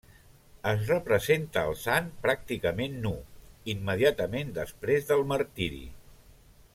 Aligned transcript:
Es 0.69 0.79
representa 0.91 1.65
al 1.71 1.75
sant 1.81 2.07
pràcticament 2.23 2.97
nu, 3.05 3.11
immediatament 3.77 4.49
després 4.59 5.11
del 5.13 5.23
martiri. 5.37 5.83